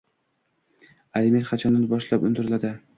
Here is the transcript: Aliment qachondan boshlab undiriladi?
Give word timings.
Aliment 1.21 1.47
qachondan 1.53 1.87
boshlab 1.95 2.31
undiriladi? 2.33 2.79